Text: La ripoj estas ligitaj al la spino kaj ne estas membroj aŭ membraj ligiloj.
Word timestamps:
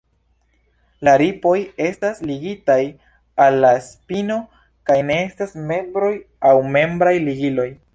La 1.07 1.11
ripoj 1.21 1.57
estas 1.89 2.23
ligitaj 2.31 2.79
al 3.45 3.61
la 3.67 3.71
spino 3.91 4.41
kaj 4.91 5.01
ne 5.13 5.23
estas 5.31 5.57
membroj 5.73 6.15
aŭ 6.53 6.61
membraj 6.77 7.19
ligiloj. 7.31 7.73